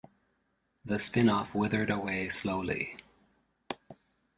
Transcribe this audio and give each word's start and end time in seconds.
The 0.83 0.97
spin-off 0.97 1.53
withered 1.53 1.91
away 1.91 2.29
slowly. 2.29 2.97